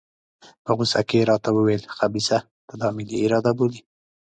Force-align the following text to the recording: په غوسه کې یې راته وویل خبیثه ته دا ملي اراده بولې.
په 0.63 0.71
غوسه 0.77 1.01
کې 1.07 1.17
یې 1.19 1.27
راته 1.31 1.49
وویل 1.53 1.83
خبیثه 1.97 2.39
ته 2.67 2.73
دا 2.81 2.87
ملي 2.95 3.17
اراده 3.25 3.51
بولې. 3.57 3.81